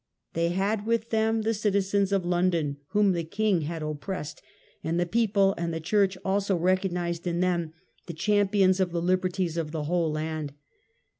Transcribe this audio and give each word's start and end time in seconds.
They 0.33 0.49
had 0.49 0.87
with 0.87 1.11
them 1.11 1.43
the 1.43 1.53
citizens 1.53 2.11
of 2.11 2.25
London, 2.25 2.77
whom 2.87 3.11
the 3.11 3.23
king 3.23 3.61
had 3.61 3.83
oppressed, 3.83 4.41
and 4.83 4.99
the 4.99 5.05
people 5.05 5.53
and 5.59 5.71
the 5.71 5.79
church 5.79 6.17
also 6.25 6.55
recognized 6.57 7.27
in 7.27 7.39
them 7.39 7.73
the 8.07 8.13
champions 8.15 8.79
of 8.79 8.91
the 8.91 8.99
liberties 8.99 9.57
of 9.57 9.69
the 9.69 9.83
whole 9.83 10.11
land. 10.11 10.53